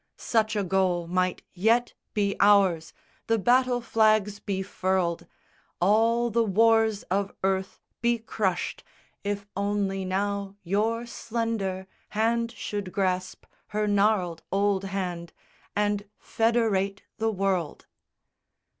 [0.17, 2.91] Such a goal might yet be ours!
[3.27, 5.27] the battle flags be furled,
[5.79, 8.83] All the wars of earth be crushed,
[9.23, 11.85] if only now your slender
[12.17, 15.33] Hand should grasp her gnarled old hand
[15.75, 17.85] And federate the world.